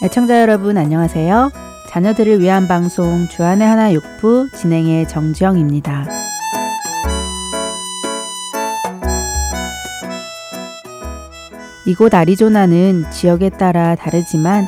[0.00, 1.50] 애청자 여러분 안녕하세요.
[1.88, 6.06] 자녀들을 위한 방송 주안의 하나 육부 진행의 정지영입니다.
[11.84, 14.66] 이곳 아리조나는 지역에 따라 다르지만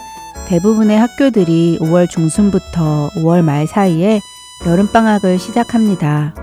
[0.49, 4.21] 대부분의 학교들이 5월 중순부터 5월 말 사이에
[4.67, 6.35] 여름방학을 시작합니다.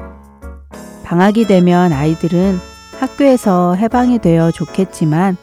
[1.03, 2.57] 방학이 되면 아이들은
[3.01, 5.35] 학교에서 해방이 되어 좋겠지만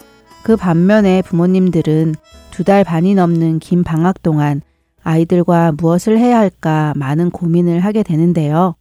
[0.45, 2.15] 그 반면에 부모님들은
[2.54, 4.62] 두 달 반이 넘는 긴 방학 동안
[5.02, 8.76] 아이들과 무엇을 해야 할까 많은 고민을 하게 되는데요.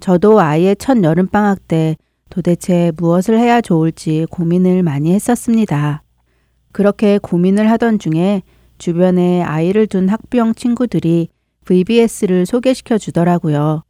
[0.00, 1.98] 저도 아이의 첫 여름방학 때
[2.30, 6.02] 도대체 무엇을 해야 좋을지 고민을 많이 했었습니다.
[6.72, 8.40] 그렇게 고민을 하던 중에
[8.78, 11.28] 주변에 아이를 둔 학부형 친구들이
[11.66, 13.82] VBS를 소개시켜 주더라고요.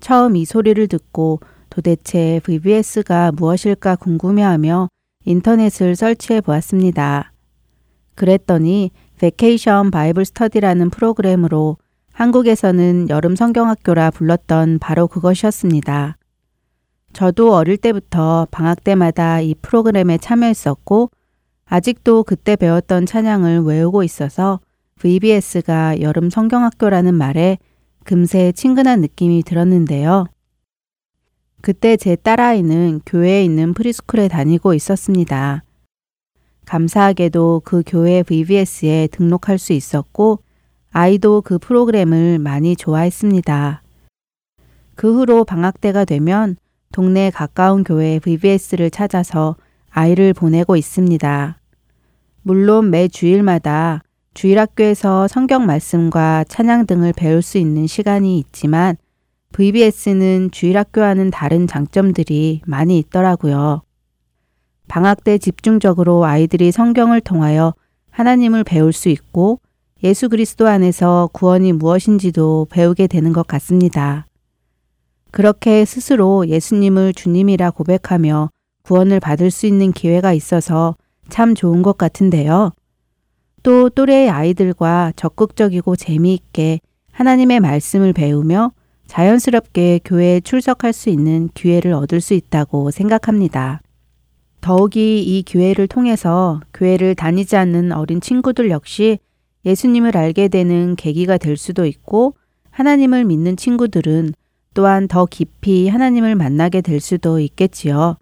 [0.00, 1.38] 처음 이 소리를 듣고
[1.70, 4.88] 도대체 VBS가 무엇일까 궁금해하며
[5.26, 7.30] 인터넷을 설치해 보았습니다.
[8.16, 11.76] 그랬더니 베케이션 바이블 스터디라는 프로그램으로
[12.12, 16.16] 한국에서는 여름 성경학교라 불렀던 바로 그것이었습니다.
[17.12, 21.10] 저도 어릴 때부터 방학 때마다 이 프로그램에 참여했었고
[21.66, 24.60] 아직도 그때 배웠던 찬양을 외우고 있어서
[24.96, 27.58] VBS가 여름 성경학교라는 말에
[28.04, 30.26] 금세 친근한 느낌이 들었는데요.
[31.60, 35.64] 그때 제 딸아이는 교회에 있는 프리스쿨에 다니고 있었습니다.
[36.66, 40.40] 감사하게도 그 교회 VBS에 등록할 수 있었고
[40.92, 43.82] 아이도 그 프로그램을 많이 좋아했습니다.
[44.94, 46.56] 그 후로 방학 때가 되면
[46.92, 49.56] 동네 가까운 교회 VBS를 찾아서
[49.90, 51.58] 아이를 보내고 있습니다.
[52.42, 54.02] 물론 매 주일마다
[54.34, 58.96] 주일학교에서 성경 말씀과 찬양 등을 배울 수 있는 시간이 있지만
[59.52, 63.85] VBS는 주일학교와는 다른 장점들이 많이 있더라고요.
[64.88, 67.74] 방학 때 집중적으로 아이들이 성경을 통하여
[68.10, 69.60] 하나님을 배울 수 있고
[70.02, 74.26] 예수 그리스도 안에서 구원이 무엇인지도 배우게 되는 것 같습니다.
[75.30, 78.50] 그렇게 스스로 예수님을 주님이라 고백하며
[78.82, 80.96] 구원을 받을 수 있는 기회가 있어서
[81.28, 82.72] 참 좋은 것 같은데요.
[83.62, 86.80] 또 또래의 아이들과 적극적이고 재미있게
[87.10, 88.70] 하나님의 말씀을 배우며
[89.08, 93.80] 자연스럽게 교회에 출석할 수 있는 기회를 얻을 수 있다고 생각합니다.
[94.66, 99.20] 더욱이 이 교회를 통해서 교회를 다니지 않는 어린 친구들 역시
[99.64, 102.34] 예수님을 알게 되는 계기가 될 수도 있고
[102.72, 104.34] 하나님을 믿는 친구들은
[104.74, 108.16] 또한 더 깊이 하나님을 만나게 될 수도 있겠지요.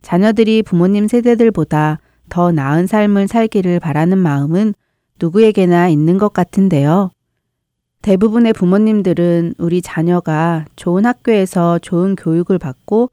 [0.00, 4.72] 자녀들이 부모님 세대들보다 더 나은 삶을 살기를 바라는 마음은
[5.20, 7.10] 누구에게나 있는 것 같은데요.
[8.00, 13.10] 대부분의 부모님들은 우리 자녀가 좋은 학교에서 좋은 교육을 받고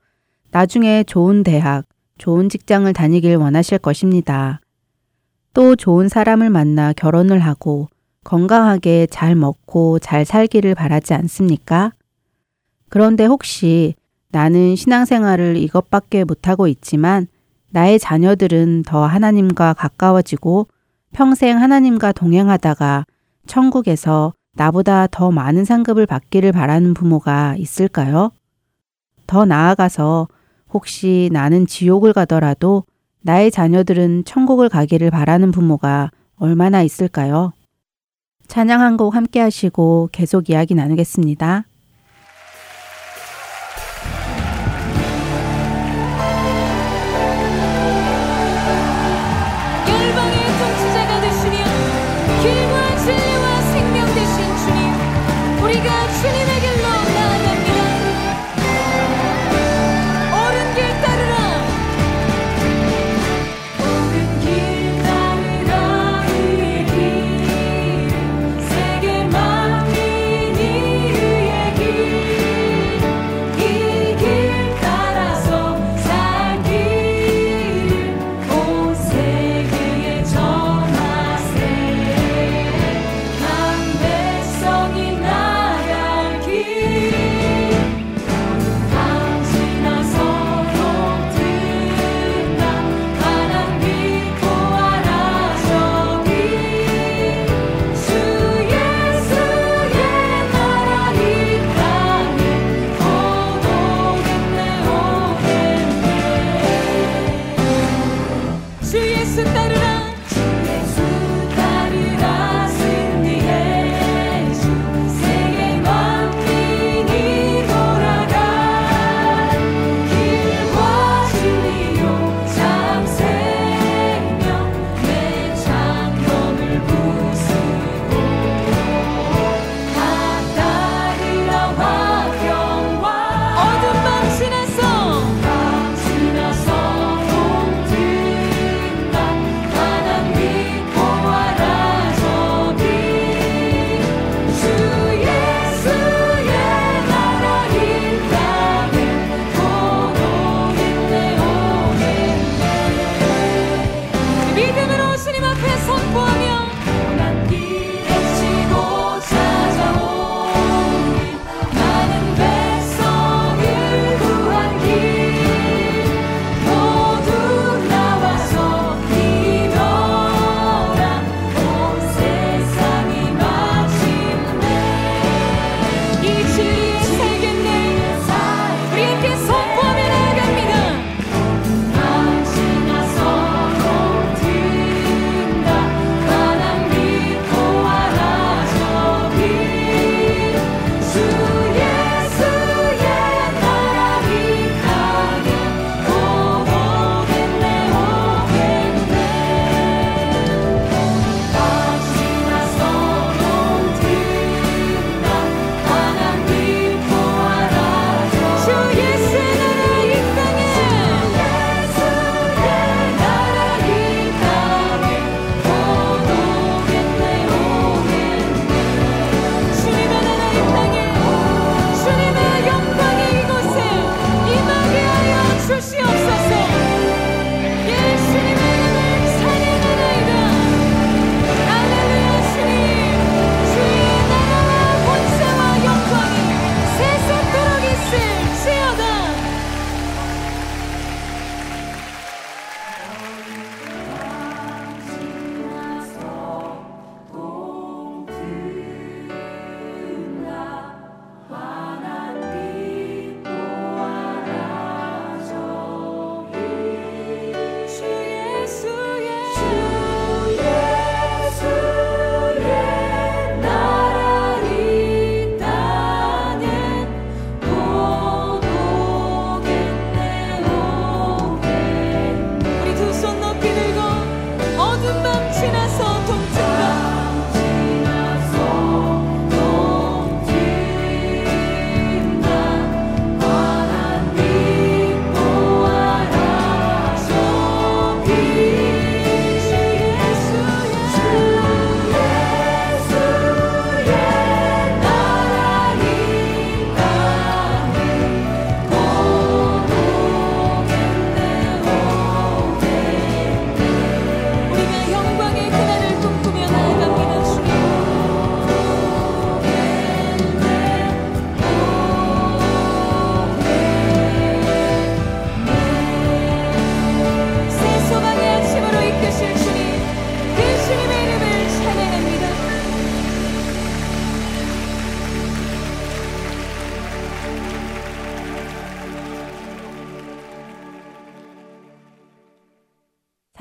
[0.52, 1.84] 나중에 좋은 대학,
[2.18, 4.60] 좋은 직장을 다니길 원하실 것입니다.
[5.54, 7.90] 또 좋은 사람을 만나 결혼을 하고
[8.24, 11.92] 건강하게 잘 먹고 잘 살기를 바라지 않습니까?
[12.90, 13.96] 그런데 혹시
[14.30, 17.28] 나는 신앙생활을 이것밖에 못하고 있지만
[17.70, 20.68] 나의 자녀들은 더 하나님과 가까워지고
[21.12, 23.06] 평생 하나님과 동행하다가
[23.46, 28.32] 천국에서 나보다 더 많은 상급을 받기를 바라는 부모가 있을까요?
[29.26, 30.28] 더 나아가서
[30.74, 32.84] 혹시 나는 지옥을 가더라도
[33.22, 37.54] 나의 자녀들은 천국을 가기를 바라는 부모가 얼마나 있을까요?
[38.48, 41.66] 찬양 한 곡 함께 하시고 계속 이야기 나누겠습니다.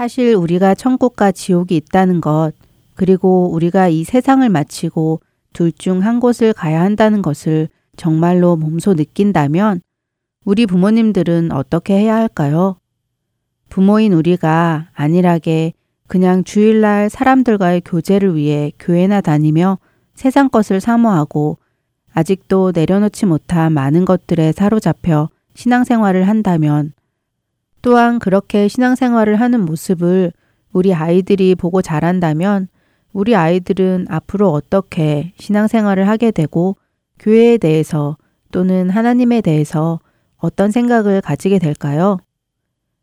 [0.03, 2.51] 사실 우리가 천국과 지옥이 있다는 것,
[2.97, 5.21] 그리고 우리가 이 세상을 마치고
[5.53, 9.81] 둘 중 한 곳을 가야 한다는 것을 정말로 몸소 느낀다면
[10.45, 12.79] 우리 부모님들은 어떻게 해야 할까요?
[13.69, 15.73] 부모인 우리가 안일하게
[16.09, 19.79] 그냥 주일날 사람들과의 교제를 위해 교회나 다니며
[20.17, 21.59] 세상 것을 사모하고
[22.13, 26.93] 아직도 내려놓지 못한 많은 것들에 사로잡혀 신앙생활을 한다면
[27.83, 30.33] 또한 그렇게 신앙생활을 하는 모습을
[30.73, 32.69] 우리 아이들이 보고 자란다면
[33.13, 36.77] 우리 아이들은 앞으로 어떻게 신앙생활을 하게 되고
[37.19, 38.17] 교회에 대해서
[38.53, 40.01] 또는 하나님에 대해서
[40.37, 42.19] 어떤 생각을 가지게 될까요?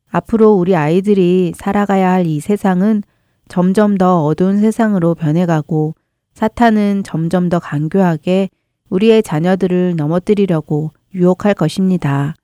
[0.09, 3.03] 앞으로 우리 아이들이 살아가야 할 이 세상은
[3.48, 5.95] 점점 더 어두운 세상으로 변해가고
[6.33, 8.50] 사탄은 점점 더 간교하게
[8.89, 12.36] 우리의 자녀들을 넘어뜨리려고 유혹할 것입니다.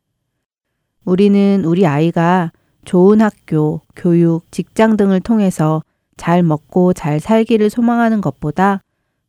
[1.05, 2.51] 우리는 우리 아이가
[2.83, 5.81] 좋은 학교, 교육, 직장 등을 통해서
[6.17, 8.81] 잘 먹고 잘 살기를 소망하는 것보다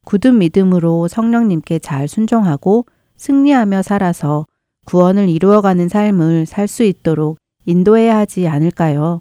[0.05, 4.47] 굳은 믿음으로 성령님께 잘 순종하고 승리하며 살아서
[4.85, 9.21] 구원을 이루어가는 삶을 살 수 있도록 인도해야 하지 않을까요?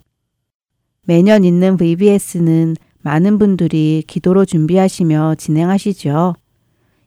[1.04, 6.34] 매년 있는 VBS는 많은 분들이 기도로 준비하시며 진행하시죠.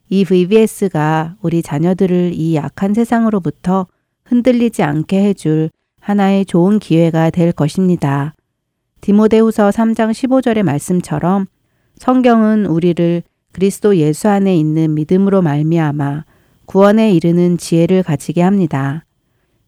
[0.10, 3.88] 이 VBS가 우리 자녀들을 이 약한 세상으로부터
[4.30, 8.36] 흔들리지 않게 해줄 하나의 좋은 기회가 될 것입니다.
[9.02, 11.48] 디모데후서 3장 15절의 말씀처럼
[11.96, 16.26] 성경은 우리를 그리스도 예수 안에 있는 믿음으로 말미암아
[16.66, 19.04] 구원에 이르는 지혜를 가지게 합니다.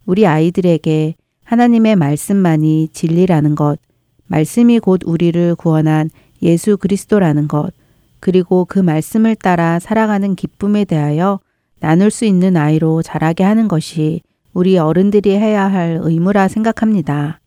[0.05, 3.79] 우리 아이들에게 하나님의 말씀만이 진리라는 것,
[4.27, 6.09] 말씀이 곧 우리를 구원한
[6.43, 7.71] 예수 그리스도라는 것,
[8.19, 11.39] 그리고 그 말씀을 따라 살아가는 기쁨에 대하여
[11.79, 14.21] 나눌 수 있는 아이로 자라게 하는 것이
[14.53, 17.39] 우리 어른들이 해야 할 의무라 생각합니다.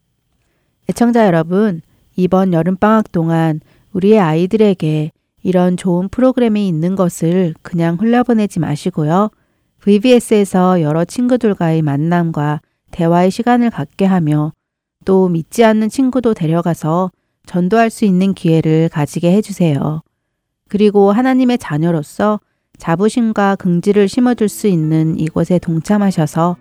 [0.88, 1.82] 애청자 여러분,
[2.16, 3.60] 이번 여름방학 동안
[3.92, 5.10] 우리의 아이들에게
[5.42, 9.30] 이런 좋은 프로그램이 있는 것을 그냥 흘려보내지 마시고요.
[9.80, 14.52] VBS에서 여러 친구들과의 만남과 대화의 시간을 갖게 하며
[15.04, 17.10] 또 믿지 않는 친구도 데려가서
[17.46, 20.00] 전도할 수 있는 기회를 가지게 해주세요.
[20.68, 22.40] 그리고 하나님의 자녀로서
[22.78, 26.56] 자부심과 긍지를 심어줄 수 있는 이곳에 동참하셔서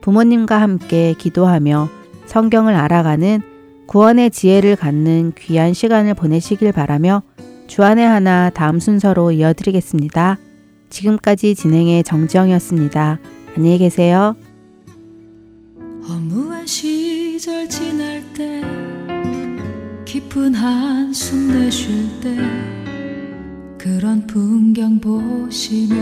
[0.00, 1.88] 부모님과 함께 기도하며
[2.26, 3.40] 성경을 알아가는
[3.86, 7.22] 구원의 지혜를 갖는 귀한 시간을 보내시길 바라며
[7.66, 10.38] 주안의 하나 다음 순서로 이어드리겠습니다.
[10.90, 13.18] 지금까지 진행의 정지영이었습니다.
[13.56, 14.36] 안녕히 계세요.
[16.06, 18.62] 허무한 시절 지날 때
[20.04, 22.36] 깊은 한숨 내쉴 때
[23.76, 25.96] 그런 풍경 보시며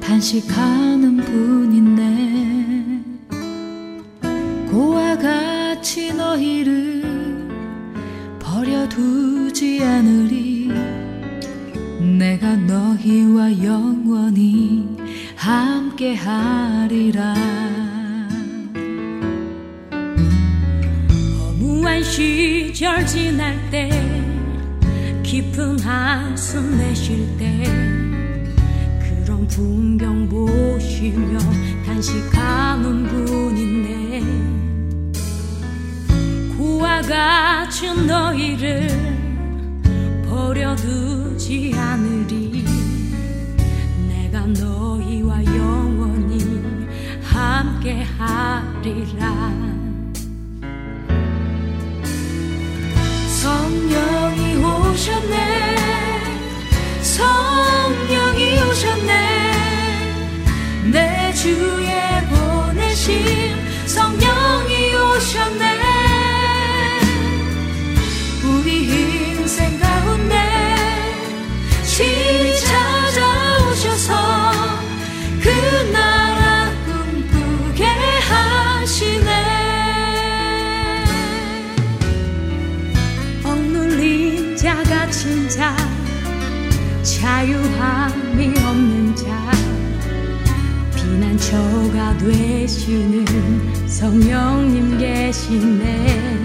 [0.00, 2.67] 단식하는 분 있네
[4.70, 7.48] 고와 같이 너희를
[8.38, 10.68] 버려두지 않으리.
[12.18, 14.96] 내가 너희와 영원히
[15.36, 17.34] 함께 하리라.
[21.38, 23.90] 허무한 시절 지날 때
[25.22, 27.97] 깊은 한숨 내쉴 때
[29.48, 31.38] 풍경 보시며
[31.84, 34.22] 단식하는 분인데
[36.56, 38.88] 고와 같이 너희를
[40.28, 42.64] 버려두지 않으리.
[44.08, 46.38] 내가 너희와 영원히
[47.22, 49.52] 함께 하리라.
[53.40, 55.68] 성령이 오셨네.
[57.02, 59.37] 성령이 오셨네
[60.90, 63.54] 내 주에 보내신
[63.86, 65.78] 성령이 오셨네.
[68.42, 70.34] 우리 인생 가운데
[71.84, 74.14] 신이 찾아오셔서
[75.42, 75.48] 그
[75.92, 79.30] 나라 꿈꾸게 하시네.
[83.44, 85.76] 억눌린 자 갇힌 자
[87.02, 88.17] 자유함
[91.98, 96.38] 피난처가 되시는 성령님 계시네.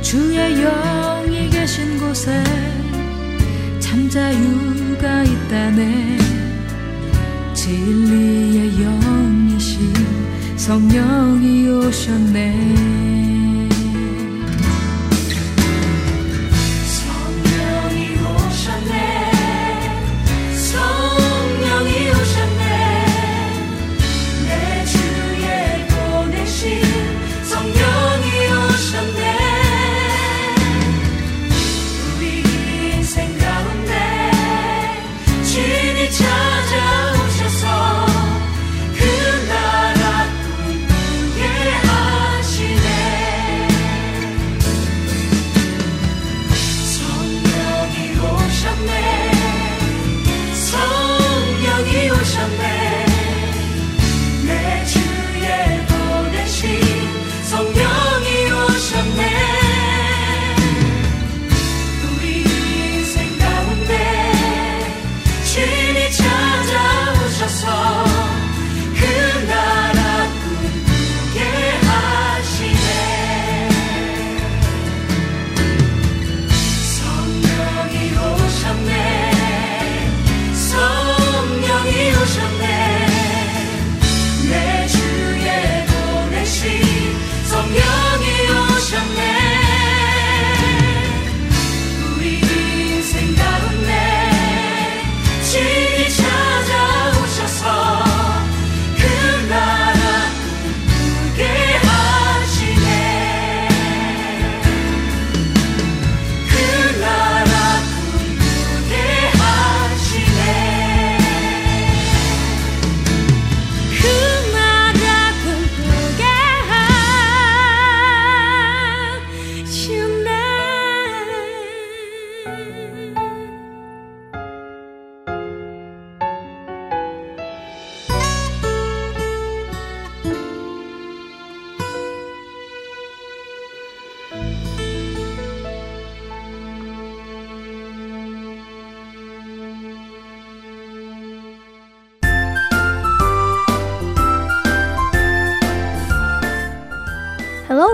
[0.00, 2.42] 주의 영이 계신 곳에
[3.80, 6.16] 참 자유가 있다네.
[7.52, 9.92] 진리의 영이신
[10.56, 12.85] 성령이 오셨네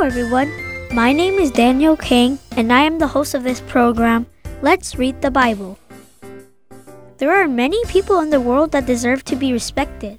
[0.02, 0.50] Everyone.
[0.92, 4.26] My name is Daniel King, and I am the host of this program.
[4.60, 5.78] Let's read the Bible.
[7.18, 10.18] There are many people in the world that deserve to be respected.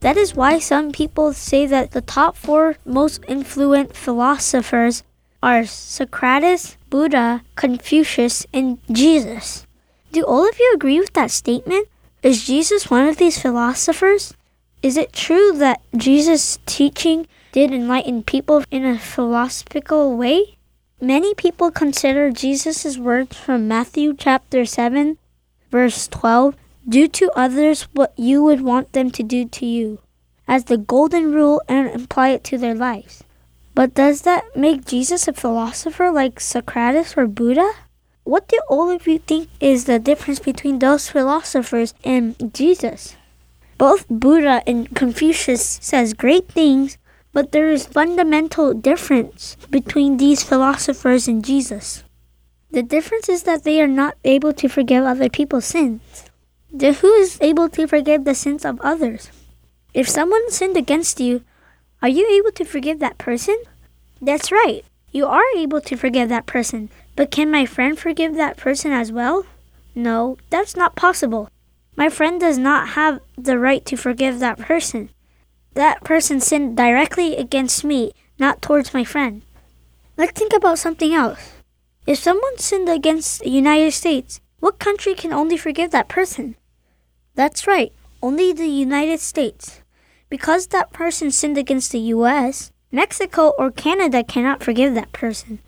[0.00, 5.04] That is why some people say that the top four most influential philosophers
[5.40, 9.64] are Socrates, Buddha, Confucius, and Jesus.
[10.10, 11.86] Do all of you agree with that statement?
[12.24, 14.34] Is Jesus one of these philosophers?
[14.82, 20.56] Is it true that Jesus' teaching did enlighten people in a philosophical way?
[21.00, 25.18] Many people consider Jesus' words from Matthew chapter 7,
[25.70, 26.54] verse 12
[26.88, 29.98] do to others what you would want them to do to you,
[30.48, 33.22] as the golden rule and apply it to their lives.
[33.74, 37.70] But does that make Jesus a philosopher like Socrates or Buddha?
[38.24, 43.16] What do all of you think is the difference between those philosophers and Jesus?
[43.78, 46.98] Both Buddha and Confucius says great things,
[47.32, 52.04] but there is fundamental difference between these philosophers and Jesus.
[52.70, 56.24] The difference is that they are not able to forgive other people's sins.
[56.72, 59.30] Then who is able to forgive the sins of others?
[59.92, 61.42] If someone sinned against you,
[62.00, 63.60] are you able to forgive that person?
[64.22, 64.84] That's right.
[65.10, 66.90] You are able to forgive that person.
[67.16, 69.44] But can my friend forgive that person as well?
[69.94, 71.50] No, that's not possible.
[71.96, 75.10] My friend does not have the right to forgive that person.
[75.74, 79.42] That person sinned directly against me, not towards my friend.
[80.16, 81.52] Let's think about something else.
[82.06, 86.56] If someone sinned against the United States, what country can only forgive that person?
[87.34, 89.80] That's right, only the United States.
[90.28, 95.60] Because that person sinned against the US, Mexico or Canada cannot forgive that person.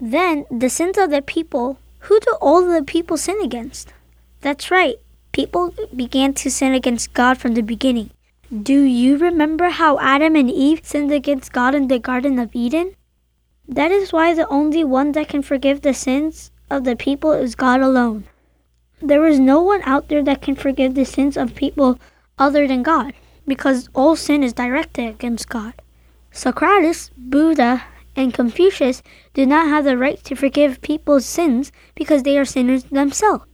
[0.00, 3.92] Then, the sins of the people, who do all the people sin against?
[4.40, 4.96] That's right,
[5.32, 8.10] people began to sin against God from the beginning.
[8.50, 12.96] Do you remember how Adam and Eve sinned against God in the Garden of Eden?
[13.68, 17.54] That is why the only one that can forgive the sins of the people is
[17.54, 18.24] God alone.
[19.02, 21.98] There is no one out there that can forgive the sins of people
[22.38, 23.12] other than God,
[23.46, 25.74] because all sin is directed against God.
[26.32, 27.84] Socrates, Buddha,
[28.16, 29.02] and Confucius
[29.34, 33.44] do not have the right to forgive people's sins because they are sinners themselves.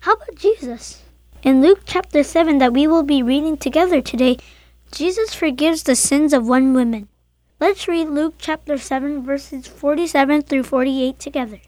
[0.00, 1.03] How about Jesus?
[1.44, 4.38] In Luke chapter 7 that we will be reading together today,
[4.90, 7.06] Jesus forgives the sins of one woman.
[7.60, 11.60] Let's read Luke chapter 7 verses 47 through 48 together.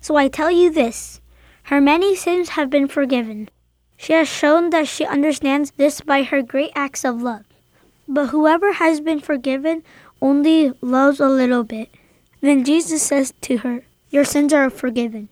[0.00, 1.20] So I tell you this,
[1.64, 3.48] her many sins have been forgiven.
[3.96, 7.42] She has shown that she understands this by her great acts of love.
[8.06, 9.82] But whoever has been forgiven
[10.22, 11.88] only loves a little bit.
[12.40, 15.30] Then Jesus says to her, Your sins are forgiven.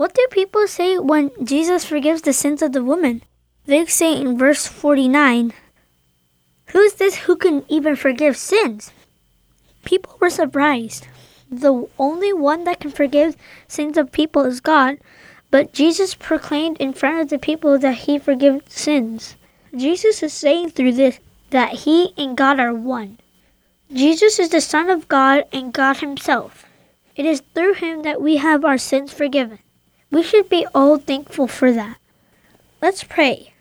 [0.00, 3.22] What do people say when Jesus forgives the sins of the woman?
[3.66, 5.52] They say in verse 49,
[6.68, 8.92] Who is this who can even forgive sins?
[9.84, 11.06] People were surprised.
[11.50, 13.36] The only one that can forgive
[13.68, 14.96] sins of people is God,
[15.50, 19.36] but Jesus proclaimed in front of the people that he forgives sins.
[19.76, 23.18] Jesus is saying through this that he and God are one.
[23.92, 26.64] Jesus is the Son of God and God Himself.
[27.16, 29.58] It is through Him that we have our sins forgiven.
[30.10, 31.98] We should be all thankful for that.
[32.82, 33.52] Let's pray.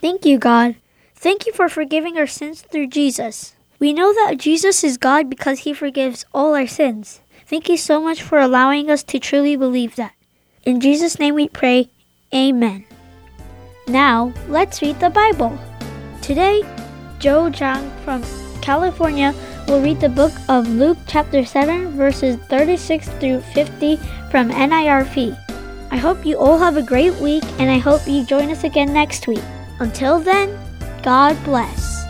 [0.00, 0.76] Thank you, God.
[1.14, 3.54] Thank you for forgiving our sins through Jesus.
[3.78, 7.20] We know that Jesus is God because He forgives all our sins.
[7.46, 10.14] Thank you so much for allowing us to truly believe that.
[10.64, 11.90] In Jesus' name we pray,
[12.34, 12.84] Amen.
[13.88, 15.58] Now, let's read the Bible.
[16.22, 16.62] Today,
[17.18, 18.22] Joe Zhang from
[18.62, 19.34] California
[19.66, 23.96] will read the book of Luke chapter 7 verses 36 through 50
[24.30, 25.49] from NIrV.
[25.92, 28.92] I hope you all have a great week and I hope you join us again
[28.92, 29.42] next week.
[29.80, 30.56] Until then,
[31.02, 32.06] God bless.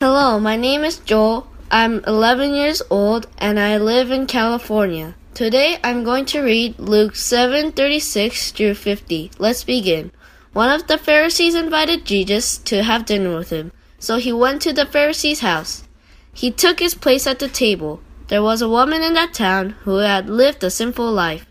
[0.00, 1.48] Hello, my name is Joel.
[1.68, 5.16] I'm 11 years old and I live in California.
[5.34, 9.32] Today I'm going to read Luke 7:36 through 50.
[9.38, 10.12] Let's begin.
[10.56, 14.72] One of the Pharisees invited Jesus to have dinner with him, so he went to
[14.72, 15.84] the Pharisee's house.
[16.32, 18.00] He took his place at the table.
[18.28, 21.44] There was a woman in that town who had lived a sinful life.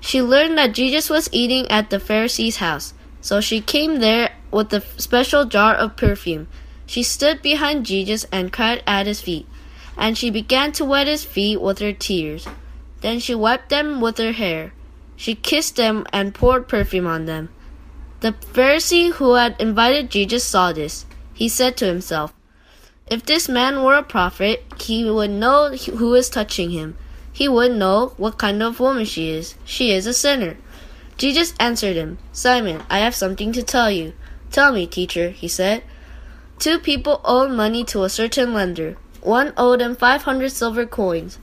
[0.00, 4.70] She learned that Jesus was eating at the Pharisee's house, so she came there with
[4.74, 6.46] a special jar of perfume.
[6.84, 9.46] She stood behind Jesus and cried at his feet,
[9.96, 12.46] and she began to wet his feet with her tears.
[13.00, 14.74] Then she wiped them with her hair.
[15.16, 17.48] She kissed them and poured perfume on them.
[18.20, 21.04] The Pharisee who had invited Jesus saw this.
[21.34, 22.32] He said to himself,
[23.08, 26.96] If this man were a prophet, he would know who is touching him.
[27.32, 29.56] he would know what kind of woman she is.
[29.66, 30.56] She is a sinner.
[31.18, 34.14] Jesus answered him, Simon, I have something to tell you.
[34.50, 35.82] Tell me, teacher, he said.
[36.58, 38.96] Two people owed money to a certain lender.
[39.20, 41.38] One owed him 500 silver coins.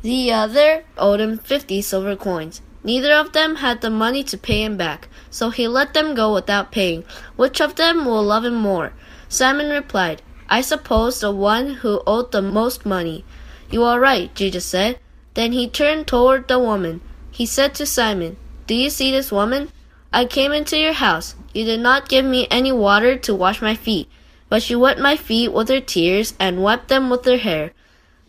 [0.00, 2.62] The other owed him 50 silver coins.
[2.84, 6.34] Neither of them had the money to pay him back, so he let them go
[6.34, 7.04] without paying.
[7.34, 8.92] Which of them will love him more?
[9.28, 10.20] Simon replied,
[10.50, 13.24] I suppose the one who owed the most money.
[13.70, 14.98] You are right, Jesus said.
[15.32, 17.00] Then he turned toward the woman.
[17.30, 19.72] He said to Simon, Do you see this woman?
[20.12, 21.34] I came into your house.
[21.54, 24.08] You did not give me any water to wash my feet,
[24.48, 27.72] but she wet my feet with her tears and wiped them with her hair.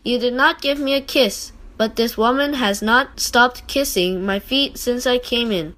[0.02, 4.38] You did not give me a kiss, but this woman has not stopped kissing my
[4.38, 5.74] feet since I came in.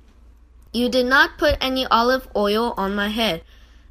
[0.73, 3.43] You did not put any olive oil on my head,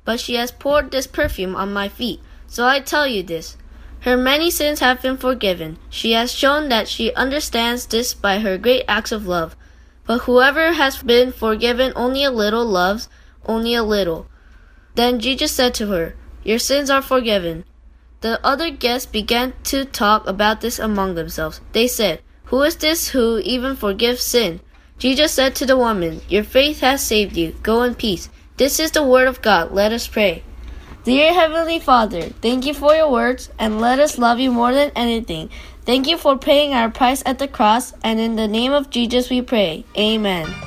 [0.06, 2.22] but she has poured this perfume on my feet.
[2.48, 3.58] So I tell you this.
[4.02, 5.80] Her many sins have been forgiven.
[5.90, 9.56] She has shown that she understands this by her great acts of love.
[10.06, 13.10] But whoever has been forgiven only a little loves
[13.46, 14.28] only a little.
[14.96, 17.66] Then Jesus said to her, Your sins are forgiven.
[18.22, 21.62] The other guests began to talk about this among themselves.
[21.74, 24.62] They said, Who is this who even forgives sin?
[24.98, 27.56] Jesus said to the woman, Your faith has saved you.
[27.62, 28.30] Go in peace.
[28.58, 29.72] This is the word of God.
[29.72, 30.44] Let us pray.
[31.04, 34.92] Dear Heavenly Father, thank you for your words and let us love you more than
[34.96, 35.50] anything.
[35.86, 39.30] Thank you for paying our price at the cross, and in the name of Jesus
[39.30, 39.86] we pray.
[39.98, 40.67] Amen.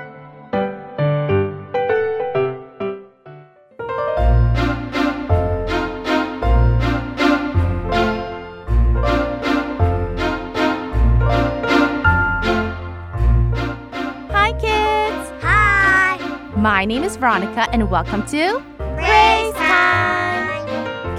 [16.81, 18.59] My name is Veronica, and welcome to
[18.95, 20.65] Praise time!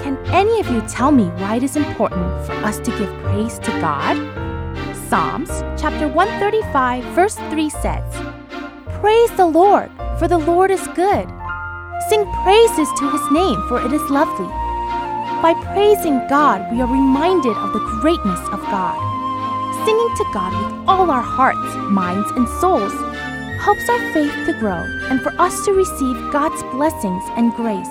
[0.01, 3.59] Can any of you tell me why it is important for us to give praise
[3.59, 4.17] to God?
[5.07, 5.47] Psalms
[5.79, 8.03] chapter 135, verse 3 says,
[8.99, 11.31] Praise the Lord, for the Lord is good.
[12.09, 14.51] Sing praises to his name, for it is lovely.
[15.41, 18.99] By praising God, we are reminded of the greatness of God.
[19.85, 23.12] Singing to God with all our hearts, minds, and souls
[23.63, 27.87] helps our faith to grow and for us to receive God's blessings and grace.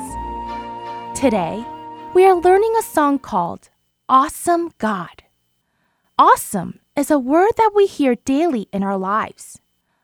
[1.18, 1.64] Today,
[2.12, 3.70] we are learning a song called
[4.06, 5.22] Awesome God.
[6.18, 9.61] Awesome is a word that we hear daily in our lives.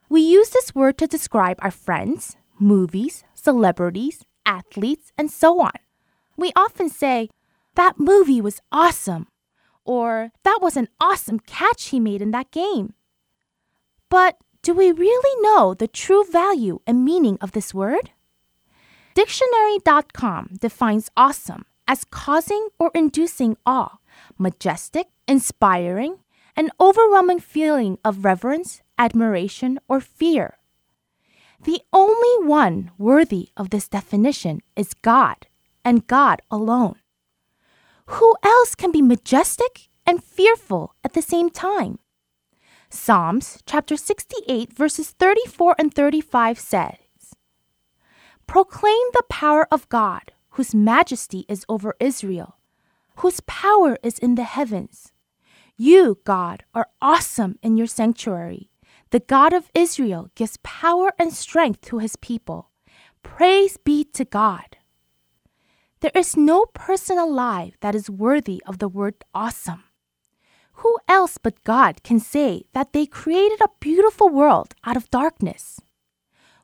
[0.08, 5.78] We use this word to describe our friends, movies, celebrities, athletes, and so on.
[6.34, 7.28] We often say,
[7.74, 9.26] That movie was awesome,
[9.84, 12.94] or That was an awesome catch he made in that game.
[14.08, 18.10] But do we really know the true value and meaning of this word?
[19.14, 23.98] Dictionary.com defines awesome as causing or inducing awe,
[24.38, 26.18] majestic, inspiring,
[26.56, 30.58] an overwhelming feeling of reverence, admiration, or fear.
[31.64, 35.46] The only one worthy of this definition is God,
[35.84, 36.96] and God alone.
[38.06, 41.98] Who else can be majestic and fearful at the same time?
[42.90, 46.96] Psalms chapter 68, verses 34 and 35 says,
[48.46, 52.56] Proclaim the power of God, whose majesty is over Israel,
[53.16, 55.12] whose power is in the heavens.
[55.76, 58.70] You, God, are awesome in your sanctuary.
[59.10, 62.70] The God of Israel gives power and strength to his people.
[63.22, 64.78] Praise be to God.
[66.00, 69.84] There is no person alive that is worthy of the word awesome.
[70.82, 75.80] Who else but God can say that they created a beautiful world out of darkness?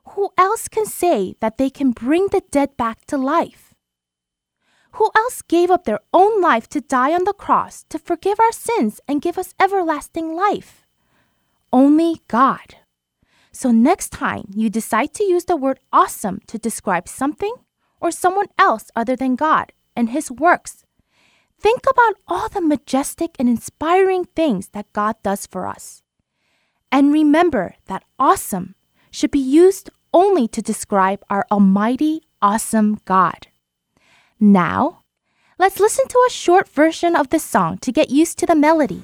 [0.09, 3.73] Who else can say that they can bring the dead back to life?
[4.93, 8.53] Who else gave up their own life to die on the cross to forgive our
[8.53, 10.85] sins and give us everlasting life?
[11.73, 12.75] Only God.
[13.51, 17.53] So, next time you decide to use the word awesome to describe something
[17.99, 20.84] or someone else other than God and His works,
[21.65, 26.03] think about all the majestic and inspiring things that God does for us.
[26.91, 28.75] And remember that awesome
[29.09, 33.47] should be used only to describe our almighty, awesome God.
[34.39, 35.01] Now,
[35.57, 39.01] let's listen to a short version of this song to get used to the melody.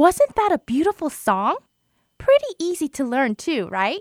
[0.00, 1.56] Wasn't that a beautiful song?
[2.16, 4.00] Pretty easy to learn too, right?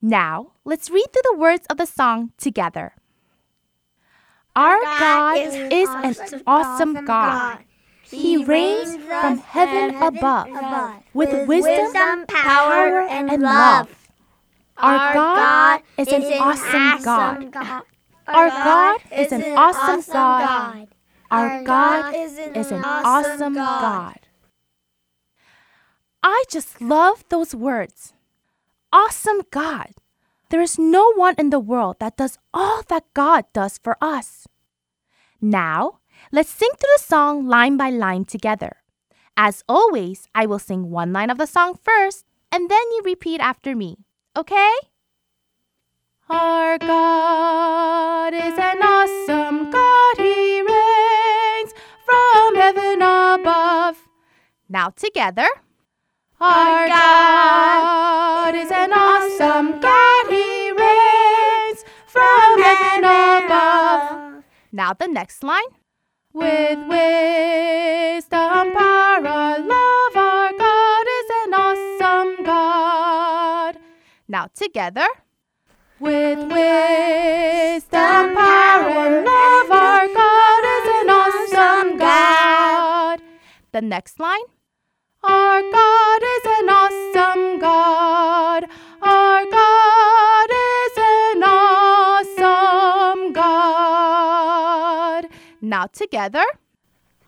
[0.00, 2.94] Now, let's read through the words of the song together.
[4.56, 7.58] Our God is an awesome God.
[8.00, 10.48] He reigns from heaven above
[11.12, 14.08] with wisdom, power, and love.
[14.78, 17.54] Our God is an awesome God.
[18.26, 20.08] Our God is an awesome
[20.40, 20.88] God.
[21.30, 22.38] Our God is
[22.72, 24.25] an awesome God.
[26.26, 28.12] I just love those words.
[28.92, 29.94] Awesome God.
[30.50, 34.48] There is no one in the world that does all that God does for us.
[35.40, 36.00] Now,
[36.32, 38.82] let's sing through the song line by line together.
[39.36, 43.40] As always, I will sing one line of the song first, and then you repeat
[43.40, 43.98] after me.
[44.36, 44.74] Okay?
[46.28, 50.16] Our God is an awesome God.
[50.18, 51.72] He reigns
[52.04, 54.08] from heaven above.
[54.68, 55.46] Now together.
[56.38, 60.26] Our God is an awesome God.
[60.28, 64.44] He reigns from heaven above.
[64.70, 65.72] Now the next line.
[66.34, 73.78] With wisdom, power, love, our God is an awesome God.
[74.28, 75.06] Now together.
[75.98, 79.70] with wisdom, power, love.
[79.70, 83.22] Our God is an awesome God.
[83.72, 84.44] The next line.
[85.22, 88.64] Our God is an awesome God.
[89.02, 95.26] Our God is an awesome God.
[95.60, 96.44] Now together.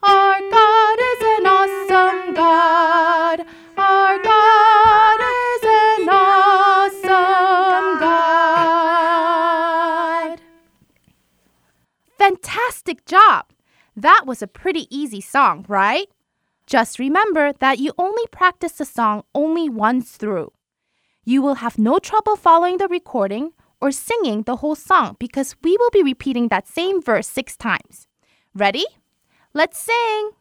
[0.03, 3.44] Our God is an awesome God.
[3.77, 8.29] Our God is an awesome God.
[12.18, 13.46] Fantastic job!
[13.96, 16.09] That was a pretty easy song, right?
[16.68, 20.52] Just remember that you only practice the song only once through.
[21.24, 25.78] You will have no trouble following the recording or singing the whole song because we
[25.78, 28.07] will be repeating that same verse six times.
[28.54, 28.85] Ready?
[29.54, 30.33] Let's sing!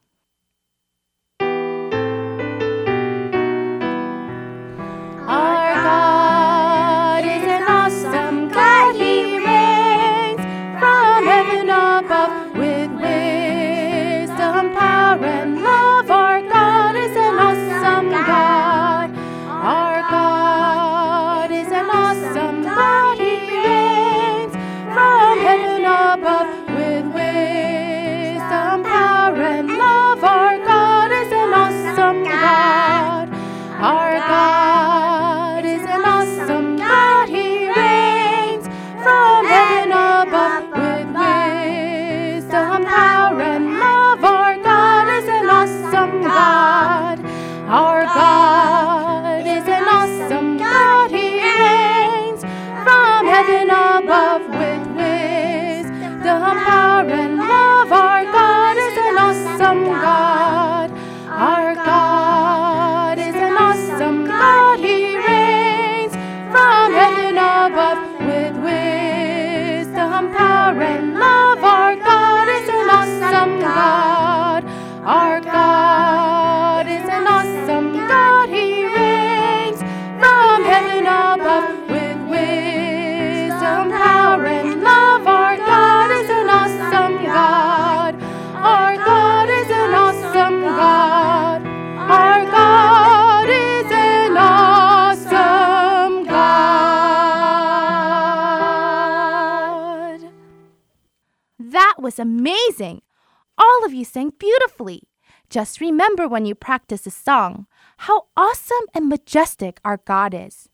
[105.58, 107.66] Just remember when you practice a song
[108.06, 110.70] how awesome and majestic our God is.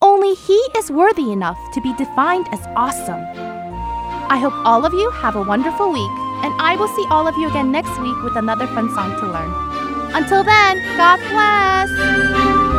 [0.00, 3.24] Only He is worthy enough to be defined as awesome.
[4.30, 7.36] I hope all of you have a wonderful week, and I will see all of
[7.36, 9.50] you again next week with another fun song to learn.
[10.14, 12.73] Until then, God bless!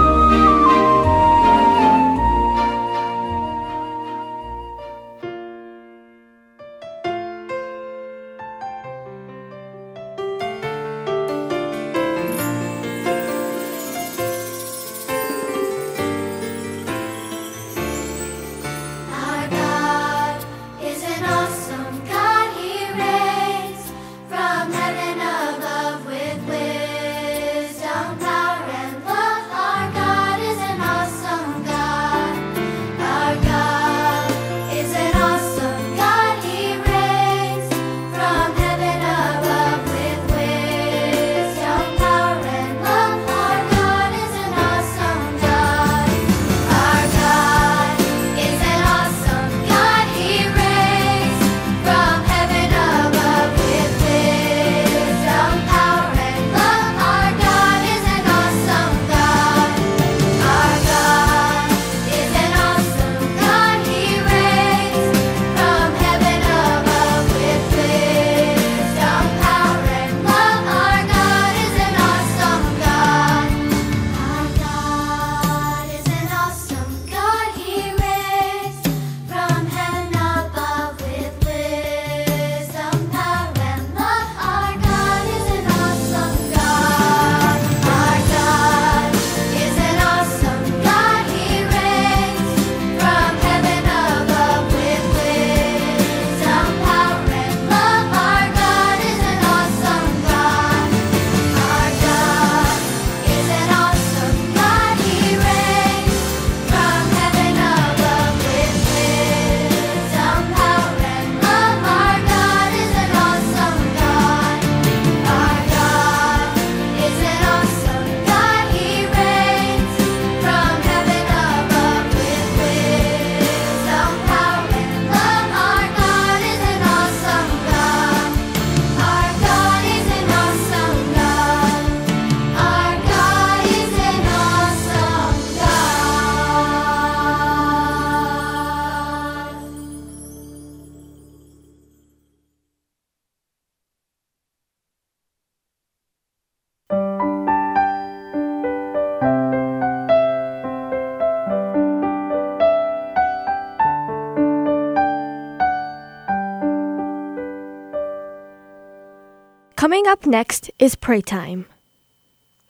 [159.85, 161.67] Coming up next is pray time.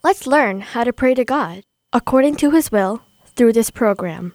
[0.03, 1.63] Let's learn how to pray to God
[1.93, 3.03] according to His will
[3.37, 4.33] through this program.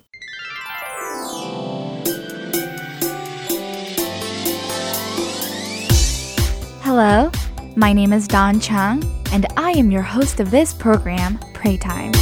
[6.80, 7.30] Hello,
[7.76, 12.12] my name is Don Chung, and I am your host of this program, Pray Time.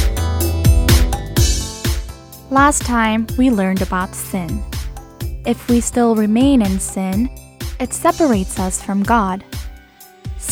[2.49, 4.61] Last time, we learned about sin.
[5.45, 7.29] If we still remain in sin,
[7.79, 9.45] it separates us from God.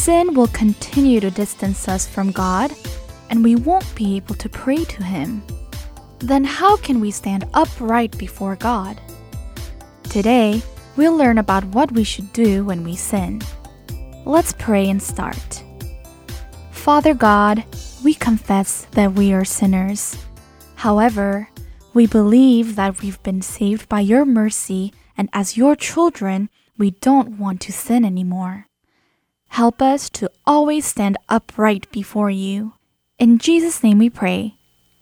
[0.07, 2.71] Sin will continue to distance us from God,
[3.29, 5.43] and we won't be able to pray to Him.
[6.19, 9.01] Then, how can we stand upright before God?
[10.03, 10.61] Today,
[10.95, 13.41] we'll learn about what we should do when we sin.
[14.23, 15.61] Let's pray and start.
[16.71, 17.65] Father God,
[18.01, 20.15] we confess that we are sinners.
[20.75, 21.49] However,
[21.93, 27.37] we believe that we've been saved by your mercy, and as your children, we don't
[27.37, 28.67] want to sin anymore.
[29.49, 32.73] Help us to always stand upright before you.
[33.17, 34.55] In Jesus' name we pray.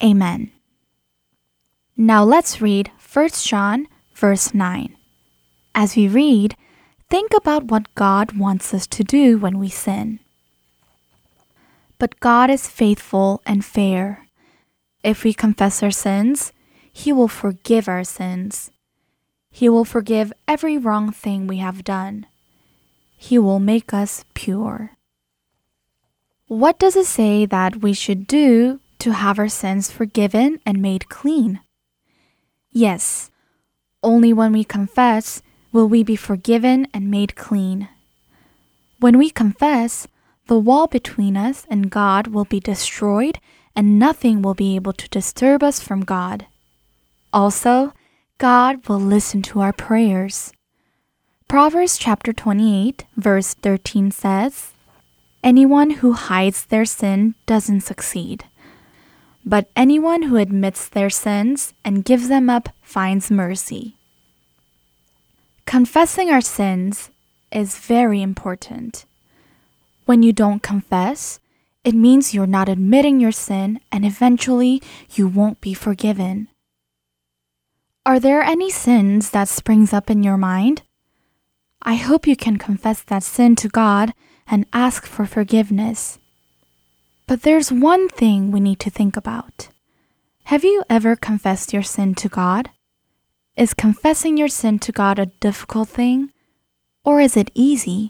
[0.03, 0.51] Amen.
[1.97, 4.95] Now let's read 1 John verse 9.
[5.73, 6.55] As we read,
[7.09, 10.19] think about what God wants us to do when we sin.
[11.97, 14.27] But God is faithful and fair.
[15.03, 16.51] If we confess our sins,
[16.91, 18.71] He will forgive our sins.
[19.51, 22.25] He will forgive every wrong thing we have done.
[23.17, 24.91] He will make us pure.
[26.47, 31.09] What does it say that we should do to have our sins forgiven and made
[31.09, 31.59] clean?
[32.71, 33.31] Yes,
[34.03, 35.41] only when we confess
[35.71, 37.89] will we be forgiven and made clean.
[38.99, 40.07] When we confess,
[40.47, 43.39] the wall between us and God will be destroyed
[43.75, 46.45] and nothing will be able to disturb us from God.
[47.33, 47.93] Also,
[48.37, 50.53] God will listen to our prayers.
[51.55, 54.73] Proverbs chapter 28, verse 13 says,
[55.41, 58.43] Anyone who hides their sin doesn't succeed.
[59.45, 63.95] But anyone who admits their sins and gives them up finds mercy.
[65.65, 67.09] Confessing our sins
[67.53, 69.05] is very important.
[70.03, 71.39] When you don't confess,
[71.85, 76.49] it means you're not admitting your sin and eventually you won't be forgiven.
[78.05, 80.81] Are there any sins that springs up in your mind?
[81.87, 84.13] I hope you can confess that sin to God
[84.47, 86.17] and ask for forgiveness.
[87.27, 89.69] But there's one thing we need to think about.
[90.45, 92.71] Have you ever confessed your sin to God?
[93.55, 96.31] Is confessing your sin to God a difficult thing?
[97.03, 98.09] Or is it easy?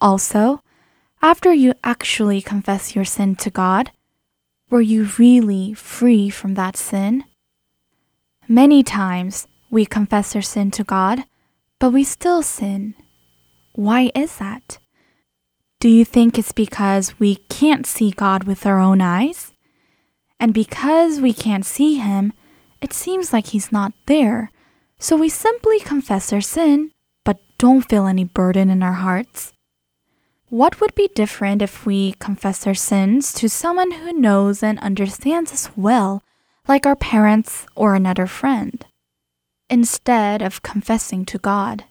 [0.00, 0.60] Also,
[1.22, 3.92] after you actually confess your sin to God,
[4.68, 7.22] were you really free from that sin?
[8.48, 11.24] Many times we confess our sin to God,
[11.78, 12.94] but we still sin.
[13.74, 14.78] Why is that?
[15.80, 19.52] Do you think it's because we can't see God with our own eyes?
[20.40, 22.32] And because we can't see Him,
[22.80, 24.50] it seems like He's not there,
[24.98, 26.90] so we simply confess our sin,
[27.24, 29.52] but don't feel any burden in our hearts.
[30.48, 35.52] What would be different if we confess our sins to someone who knows and understands
[35.52, 36.22] us well,
[36.68, 38.86] like our parents or another friend,
[39.68, 41.84] instead of confessing to God?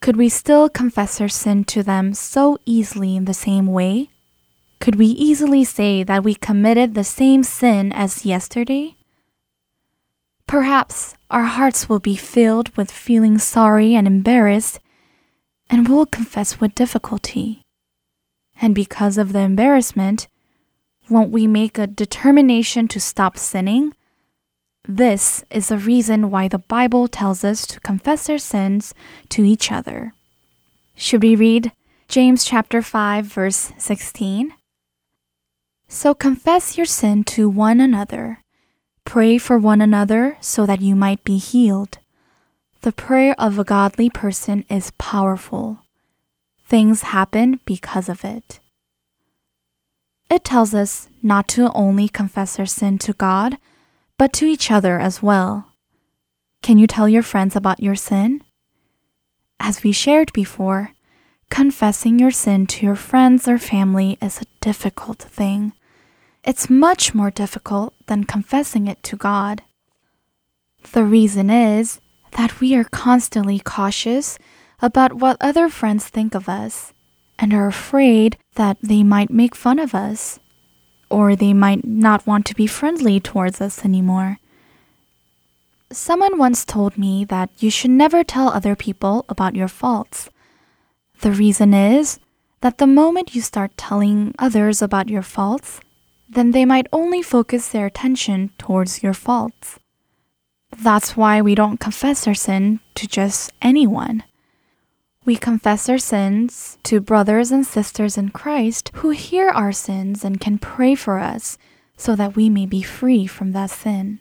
[0.00, 4.10] Could we still confess our sin to them so easily in the same way?
[4.80, 8.96] Could we easily say that we committed the same sin as yesterday?
[10.46, 14.78] Perhaps our hearts will be filled with feeling sorry and embarrassed,
[15.70, 17.62] and we'll confess with difficulty.
[18.60, 20.28] And because of the embarrassment,
[21.08, 23.94] won't we make a determination to stop sinning?
[24.86, 28.92] This is the reason why the Bible tells us to confess our sins
[29.30, 30.12] to each other.
[30.94, 31.72] Should we read
[32.08, 34.52] James chapter 5 verse 16?
[35.88, 38.40] So confess your sin to one another.
[39.06, 41.98] Pray for one another so that you might be healed.
[42.82, 45.78] The prayer of a godly person is powerful.
[46.66, 48.60] Things happen because of it.
[50.30, 53.56] It tells us not to only confess our sin to God,
[54.18, 55.72] but to each other as well.
[56.62, 58.42] Can you tell your friends about your sin?
[59.60, 60.92] As we shared before,
[61.50, 65.72] confessing your sin to your friends or family is a difficult thing.
[66.42, 69.62] It's much more difficult than confessing it to God.
[70.92, 72.00] The reason is
[72.32, 74.38] that we are constantly cautious
[74.80, 76.92] about what other friends think of us
[77.38, 80.38] and are afraid that they might make fun of us
[81.10, 84.38] or they might not want to be friendly towards us anymore.
[85.90, 90.28] Someone once told me that you should never tell other people about your faults.
[91.20, 92.18] The reason is
[92.62, 95.80] that the moment you start telling others about your faults,
[96.28, 99.78] then they might only focus their attention towards your faults.
[100.76, 104.24] That's why we don't confess our sin to just anyone.
[105.24, 110.40] We confess our sins to brothers and sisters in Christ who hear our sins and
[110.40, 111.56] can pray for us
[111.96, 114.20] so that we may be free from that sin.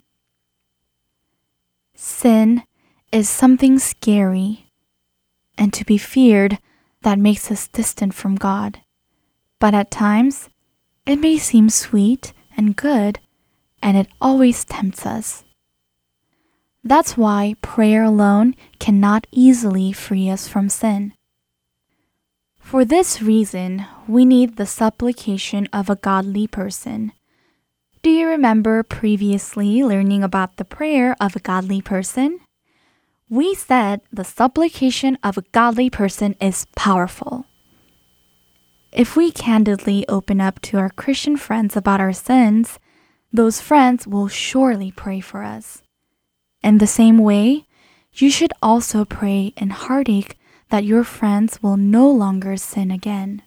[1.93, 2.63] Sin
[3.11, 4.71] is something scary
[5.57, 6.59] and to be feared
[7.01, 8.79] that makes us distant from God.
[9.59, 10.49] But at times,
[11.05, 13.19] it may seem sweet and good,
[13.81, 15.43] and it always tempts us.
[16.83, 21.13] That's why prayer alone cannot easily free us from sin.
[22.59, 27.11] For this reason, we need the supplication of a godly person.
[28.01, 32.39] Do you remember previously learning about the prayer of a godly person?
[33.29, 37.45] We said the supplication of a godly person is powerful.
[38.91, 42.77] If we candidly open up to our Christian friends about our sins,
[43.31, 45.82] those friends will surely pray for us.
[46.63, 47.65] In the same way,
[48.13, 50.37] you should also pray in heartache
[50.69, 53.41] that your friends will no longer sin again.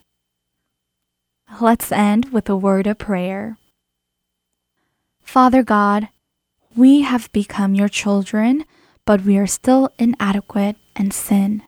[1.61, 3.57] Let's end with a word of prayer.
[5.23, 6.09] Father God,
[6.77, 8.65] we have become your children,
[9.07, 11.63] but we are still inadequate and sin.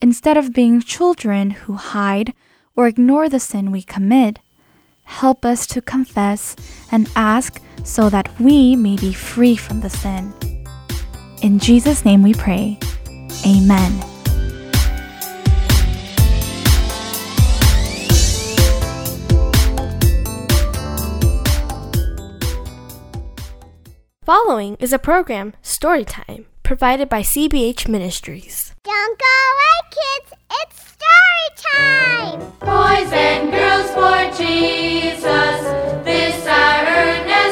[0.00, 2.34] Instead of being children who hide
[2.74, 4.40] or ignore the sin we commit,
[5.04, 6.56] help us to confess
[6.90, 10.34] and ask so that we may be free from the sin.
[11.42, 12.78] In Jesus' name we pray.
[13.46, 14.02] Amen.
[24.26, 28.74] Following is a program, Storytime, provided by CBH Ministries.
[28.82, 29.24] Don't go
[29.54, 30.32] away, kids.
[30.50, 32.40] It's story time.
[32.58, 35.60] Boys and girls for Jesus,
[36.04, 37.45] this our earnest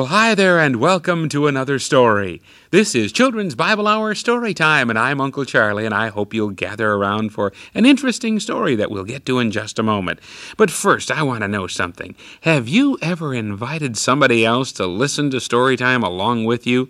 [0.00, 2.40] Well, hi there, and welcome to another story.
[2.70, 6.52] This is Children's Bible Hour Story Time, and I'm Uncle Charlie, and I hope you'll
[6.52, 10.20] gather around for an interesting story that we'll get to in just a moment.
[10.56, 12.14] But first, I want to know something.
[12.40, 16.88] Have you ever invited somebody else to listen to story time along with you?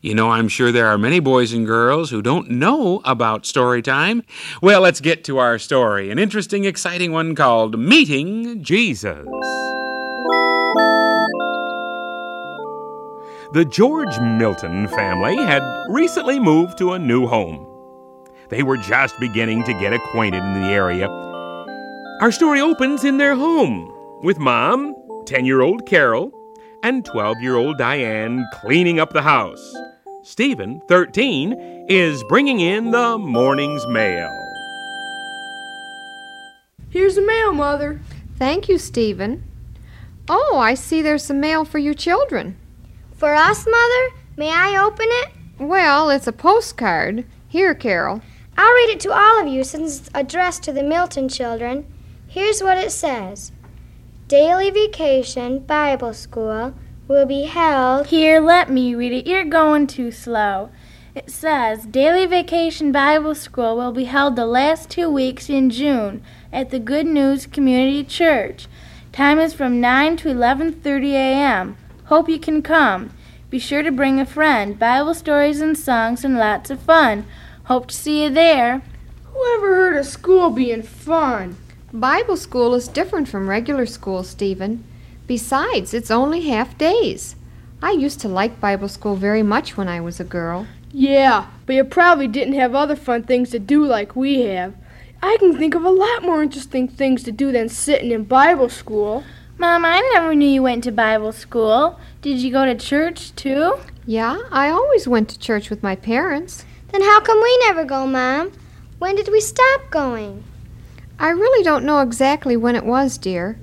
[0.00, 3.82] You know, I'm sure there are many boys and girls who don't know about story
[3.82, 4.22] time.
[4.62, 9.26] Well, let's get to our story, an interesting, exciting one called Meeting Jesus.
[13.52, 17.66] The George Milton family had recently moved to a new home.
[18.48, 21.06] They were just beginning to get acquainted in the area.
[22.22, 23.92] Our story opens in their home
[24.22, 24.94] with Mom,
[25.26, 26.32] 10 year old Carol,
[26.82, 29.74] and 12 year old Diane cleaning up the house.
[30.22, 34.30] Stephen, 13, is bringing in the morning's mail.
[36.88, 38.00] Here's the mail, Mother.
[38.38, 39.44] Thank you, Stephen.
[40.26, 42.56] Oh, I see there's some mail for you children.
[43.22, 44.16] For us, Mother?
[44.36, 45.28] May I open it?
[45.56, 47.24] Well, it's a postcard.
[47.46, 48.20] Here, Carol.
[48.58, 51.86] I'll read it to all of you since it's addressed to the Milton children.
[52.26, 53.52] Here's what it says
[54.26, 56.74] Daily Vacation Bible School
[57.06, 58.08] will be held.
[58.08, 59.28] Here, let me read it.
[59.28, 60.70] You're going too slow.
[61.14, 66.24] It says Daily Vacation Bible School will be held the last two weeks in June
[66.52, 68.66] at the Good News Community Church.
[69.12, 71.76] Time is from 9 to 11:30 a.m.
[72.06, 73.10] Hope you can come.
[73.50, 74.78] Be sure to bring a friend.
[74.78, 77.26] Bible stories and songs and lots of fun.
[77.64, 78.82] Hope to see you there.
[79.32, 81.56] Whoever heard of school being fun?
[81.92, 84.84] Bible school is different from regular school, Stephen.
[85.26, 87.36] Besides, it's only half days.
[87.82, 90.66] I used to like Bible school very much when I was a girl.
[90.92, 94.74] Yeah, but you probably didn't have other fun things to do like we have.
[95.22, 98.68] I can think of a lot more interesting things to do than sitting in Bible
[98.68, 99.24] school.
[99.58, 101.98] Mom, I never knew you went to Bible school.
[102.20, 103.78] Did you go to church too?
[104.06, 106.64] Yeah, I always went to church with my parents.
[106.90, 108.52] Then how come we never go, Mom?
[108.98, 110.42] When did we stop going?
[111.18, 113.58] I really don't know exactly when it was, dear.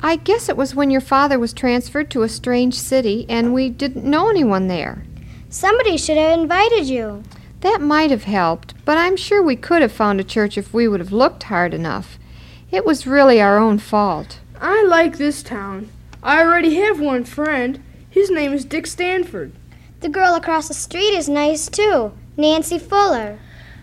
[0.00, 3.68] I guess it was when your father was transferred to a strange city and we
[3.68, 5.04] didn't know anyone there.
[5.48, 7.22] Somebody should have invited you.
[7.60, 10.88] That might have helped, but I'm sure we could have found a church if we
[10.88, 12.18] would have looked hard enough.
[12.70, 14.40] It was really our own fault.
[14.62, 15.90] I like this town.
[16.22, 17.82] I already have one friend.
[18.08, 19.50] His name is Dick Stanford.
[19.98, 23.40] The girl across the street is nice too, Nancy Fuller.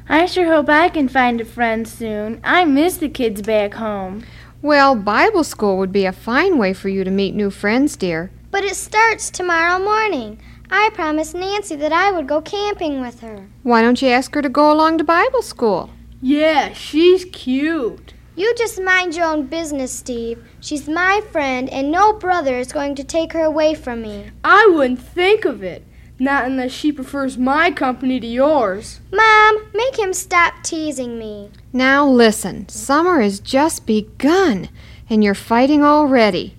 [0.07, 2.39] I sure hope I can find a friend soon.
[2.45, 4.23] I miss the kids back home.
[4.61, 8.31] Well, Bible school would be a fine way for you to meet new friends, dear.
[8.49, 10.39] But it starts tomorrow morning.
[10.71, 13.49] I promised Nancy that I would go camping with her.
[13.63, 15.89] Why don't you ask her to go along to Bible school?
[16.21, 18.13] Yeah, she's cute.
[18.39, 20.41] You just mind your own business, Steve.
[20.61, 24.31] She's my friend, and no brother is going to take her away from me.
[24.45, 25.85] I wouldn't think of it.
[26.19, 29.01] Not unless she prefers my company to yours.
[29.11, 31.51] Mom, make him stop teasing me.
[31.73, 34.69] Now listen, summer has just begun,
[35.09, 36.55] and you're fighting already.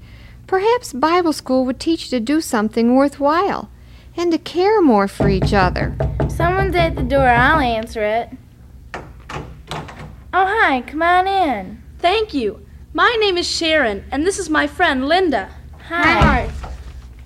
[0.47, 3.71] Perhaps Bible school would teach you to do something worthwhile
[4.19, 5.97] and to care more for each other.
[6.29, 7.27] Someone's at the door.
[7.27, 8.29] I'll answer it.
[10.33, 10.83] Oh, hi.
[10.83, 11.83] Come on in.
[11.99, 12.65] Thank you.
[12.95, 15.51] My name is Sharon, and this is my friend Linda.
[15.89, 16.49] Hi.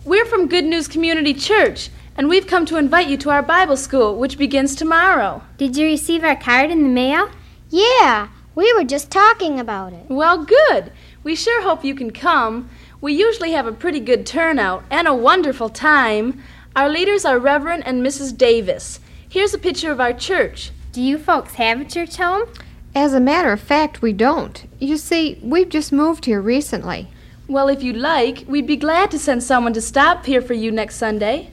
[0.06, 3.76] We're from Good News Community Church, and we've come to invite you to our Bible
[3.76, 5.42] school, which begins tomorrow.
[5.58, 7.28] Did you receive our card in the mail?
[7.68, 10.06] Yeah, we were just talking about it.
[10.08, 10.90] Well, good.
[11.22, 12.70] We sure hope you can come.
[13.02, 16.42] We usually have a pretty good turnout and a wonderful time.
[16.74, 18.34] Our leaders are Reverend and Mrs.
[18.34, 18.98] Davis.
[19.28, 20.70] Here's a picture of our church.
[20.92, 22.48] Do you folks have a church home?
[22.94, 24.64] As a matter of fact, we don't.
[24.78, 27.08] You see, we've just moved here recently.
[27.48, 30.70] Well, if you'd like, we'd be glad to send someone to stop here for you
[30.70, 31.50] next Sunday.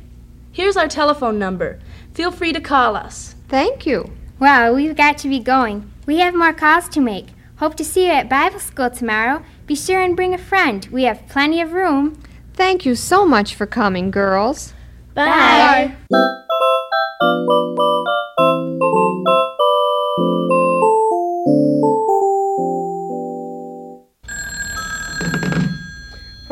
[0.52, 1.80] Here's our telephone number.
[2.14, 3.36] Feel free to call us.
[3.50, 4.12] Thank you.
[4.39, 5.92] Well, we've got to be going.
[6.06, 7.28] We have more calls to make.
[7.58, 9.44] Hope to see you at Bible school tomorrow.
[9.66, 10.88] Be sure and bring a friend.
[10.92, 12.22] We have plenty of room.
[12.54, 14.74] Thank you so much for coming, girls.
[15.14, 15.96] Bye.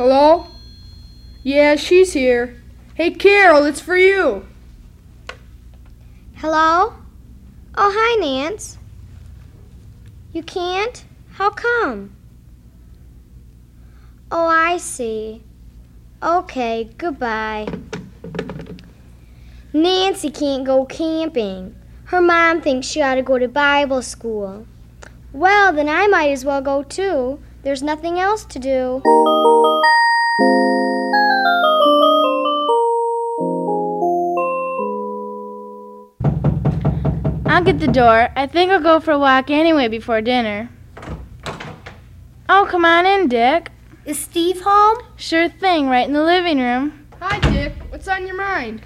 [0.02, 0.47] Hello?
[1.43, 2.56] Yeah, she's here.
[2.93, 4.47] Hey, Carol, it's for you.
[6.36, 6.93] Hello?
[7.76, 8.78] Oh, hi, Nance.
[10.32, 11.04] You can't?
[11.32, 12.16] How come?
[14.32, 15.43] Oh, I see.
[16.24, 17.68] Okay, goodbye.
[19.74, 21.76] Nancy can't go camping.
[22.06, 24.66] Her mom thinks she ought to go to Bible school.
[25.34, 27.41] Well, then I might as well go too.
[27.62, 29.01] There's nothing else to do.
[37.45, 38.30] I'll get the door.
[38.38, 40.70] I think I'll go for a walk anyway before dinner.
[42.47, 43.72] Oh, come on in, Dick.
[44.05, 44.97] Is Steve home?
[45.18, 47.07] Sure thing, right in the living room.
[47.20, 47.74] Hi, Dick.
[47.89, 48.84] What's on your mind?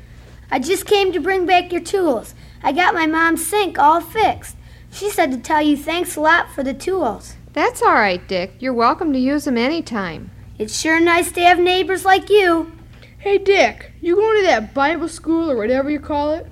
[0.50, 2.34] I just came to bring back your tools.
[2.64, 4.58] I got my mom's sink all fixed.
[4.92, 7.36] She said to tell you thanks a lot for the tools.
[7.54, 8.56] That's all right, Dick.
[8.58, 10.32] You're welcome to use them any time.
[10.58, 12.72] It's sure nice to have neighbors like you.
[13.20, 16.48] Hey, Dick, you going to that Bible school or whatever you call it?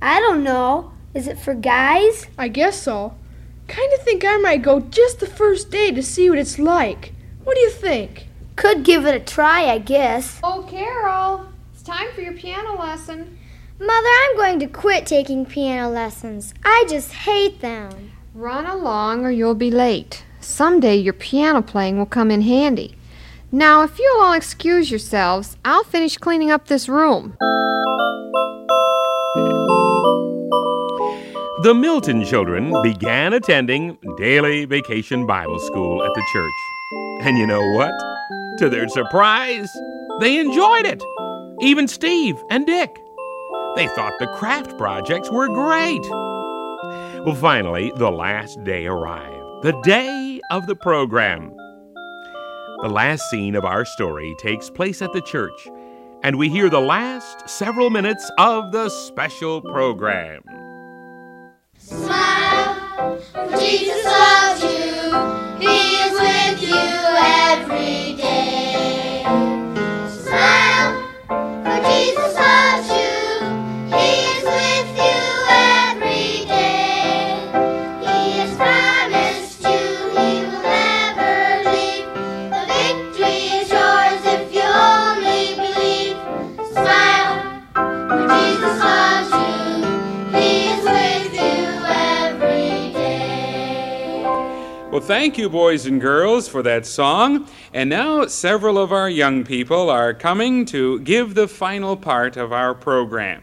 [0.00, 0.92] I don't know.
[1.12, 2.26] Is it for guys?
[2.38, 3.16] I guess so.
[3.66, 7.12] Kind of think I might go just the first day to see what it's like.
[7.44, 8.28] What do you think?
[8.56, 10.40] Could give it a try, I guess.
[10.42, 13.38] Oh, Carol, it's time for your piano lesson.
[13.78, 16.54] Mother, I'm going to quit taking piano lessons.
[16.64, 18.12] I just hate them.
[18.34, 20.24] Run along or you'll be late.
[20.40, 22.94] Someday your piano playing will come in handy.
[23.50, 27.36] Now, if you'll all excuse yourselves, I'll finish cleaning up this room.
[31.62, 37.26] The Milton children began attending daily vacation Bible school at the church.
[37.26, 37.92] And you know what?
[38.58, 39.68] To their surprise,
[40.20, 41.02] they enjoyed it.
[41.62, 42.94] Even Steve and Dick.
[43.74, 46.06] They thought the craft projects were great.
[47.24, 51.52] Well, finally, the last day arrived the day of the program.
[52.82, 55.68] The last scene of our story takes place at the church,
[56.22, 60.42] and we hear the last several minutes of the special program.
[61.76, 63.18] Smile,
[63.58, 65.58] Jesus loves you.
[65.58, 68.97] He is with you every day.
[95.08, 97.48] Thank you, boys and girls, for that song.
[97.72, 102.52] And now several of our young people are coming to give the final part of
[102.52, 103.40] our program.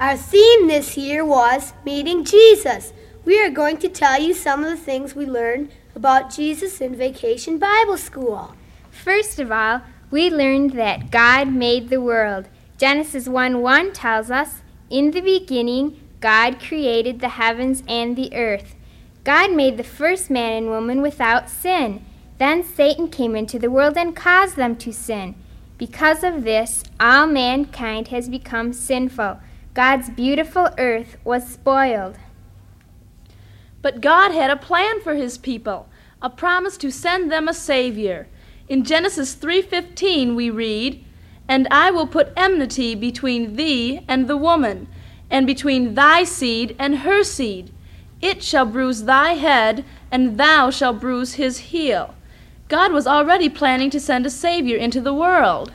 [0.00, 2.92] Our theme this year was Meeting Jesus.
[3.24, 6.96] We are going to tell you some of the things we learned about Jesus in
[6.96, 8.56] Vacation Bible School.
[8.90, 12.48] First of all, we learned that God made the world.
[12.78, 18.74] Genesis 1 1 tells us, In the beginning, God created the heavens and the earth.
[19.24, 22.04] God made the first man and woman without sin.
[22.38, 25.34] Then Satan came into the world and caused them to sin.
[25.76, 29.40] Because of this, all mankind has become sinful.
[29.74, 32.16] God's beautiful earth was spoiled.
[33.82, 35.88] But God had a plan for his people,
[36.20, 38.28] a promise to send them a savior.
[38.68, 41.04] In Genesis 3:15 we read,
[41.48, 44.86] "And I will put enmity between thee and the woman,
[45.30, 47.70] and between thy seed and her seed.
[48.20, 52.14] It shall bruise thy head, and thou shalt bruise his heel."
[52.68, 55.72] God was already planning to send a savior into the world.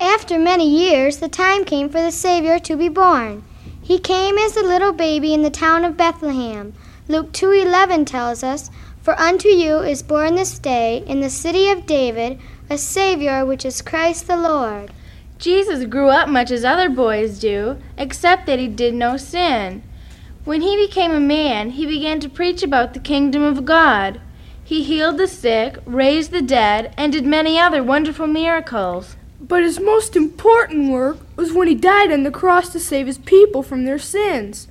[0.00, 3.44] After many years, the time came for the Savior to be born.
[3.80, 6.72] He came as a little baby in the town of Bethlehem.
[7.06, 8.70] Luke 2:11 tells us,
[9.02, 12.38] "For unto you is born this day in the city of David
[12.68, 14.90] a Savior which is Christ the Lord."
[15.38, 19.82] Jesus grew up much as other boys do, except that he did no sin.
[20.44, 24.20] When he became a man, he began to preach about the kingdom of God.
[24.62, 29.16] He healed the sick, raised the dead, and did many other wonderful miracles.
[29.40, 33.16] But his most important work was when he died on the cross to save his
[33.16, 34.68] people from their sins.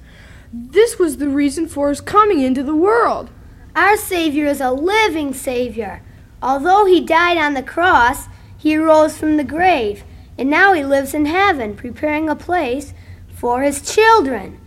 [0.54, 3.32] This was the reason for his coming into the world.
[3.76, 6.04] Our Savior is a living Savior.
[6.40, 10.04] Although he died on the cross, he rose from the grave,
[10.38, 12.94] and now he lives in heaven, preparing a place
[13.28, 14.60] for his children,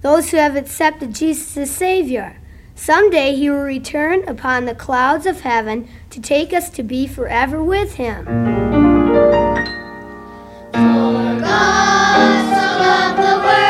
[0.00, 2.36] those who have accepted Jesus as Savior.
[2.74, 7.62] Someday he will return upon the clouds of heaven to take us to be forever
[7.62, 8.24] with him.
[10.72, 13.67] For God so loved the world,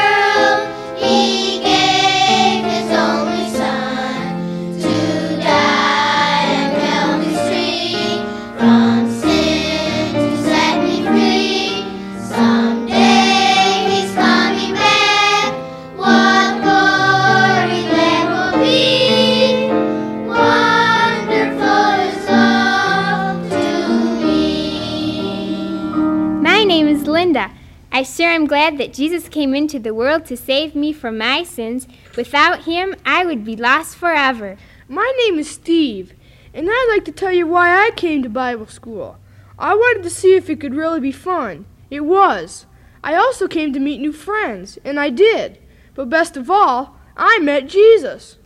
[28.38, 31.88] am glad that Jesus came into the world to save me from my sins.
[32.16, 34.56] Without him, I would be lost forever.
[34.88, 36.14] My name is Steve,
[36.54, 39.18] and I'd like to tell you why I came to Bible school.
[39.58, 41.66] I wanted to see if it could really be fun.
[41.90, 42.66] It was.
[43.02, 45.58] I also came to meet new friends, and I did.
[45.96, 48.36] But best of all, I met Jesus.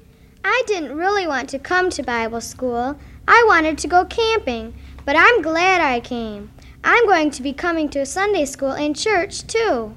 [0.43, 2.99] I didn't really want to come to Bible school.
[3.29, 4.73] I wanted to go camping,
[5.05, 6.51] but I'm glad I came.
[6.85, 9.95] I'm going to be coming to Sunday school and church too.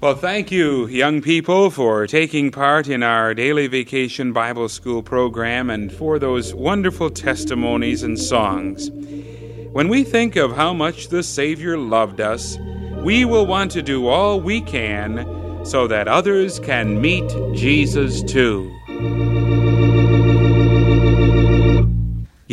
[0.00, 5.70] Well, thank you, young people, for taking part in our daily vacation Bible school program
[5.70, 8.90] and for those wonderful testimonies and songs.
[9.72, 12.58] When we think of how much the Savior loved us,
[13.02, 18.70] we will want to do all we can so that others can meet Jesus too.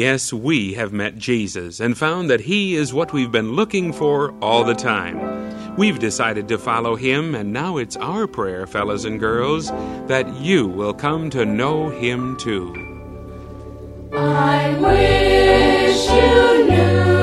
[0.02, 4.34] Yes, we have met Jesus and found that He is what we've been looking for
[4.42, 5.76] all the time.
[5.76, 9.68] We've decided to follow Him, and now it's our prayer, fellas and girls,
[10.08, 12.74] that you will come to know Him too.
[14.12, 17.21] I wish you knew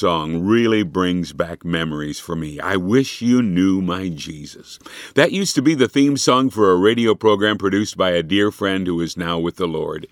[0.00, 2.58] song really brings back memories for me.
[2.58, 4.78] I wish you knew my Jesus.
[5.14, 8.50] That used to be the theme song for a radio program produced by a dear
[8.50, 10.06] friend who is now with the Lord.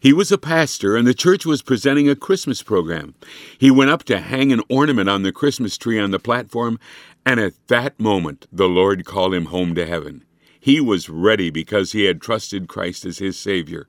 [0.00, 3.14] He was a pastor, and the church was presenting a Christmas program.
[3.56, 6.80] He went up to hang an ornament on the Christmas tree on the platform,
[7.24, 10.24] and at that moment, the Lord called him home to heaven.
[10.58, 13.86] He was ready because he had trusted Christ as his Savior.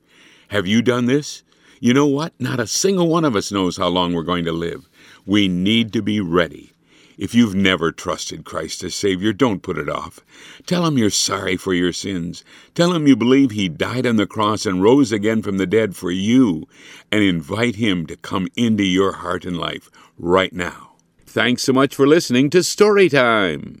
[0.50, 1.42] Have you done this?
[1.80, 2.34] You know what?
[2.38, 4.88] Not a single one of us knows how long we're going to live.
[5.26, 6.72] We need to be ready.
[7.18, 10.20] If you've never trusted Christ as Savior, don't put it off.
[10.66, 12.42] Tell Him you're sorry for your sins.
[12.74, 15.94] Tell Him you believe He died on the cross and rose again from the dead
[15.94, 16.66] for you,
[17.12, 20.92] and invite Him to come into your heart and life right now.
[21.26, 23.80] Thanks so much for listening to Storytime.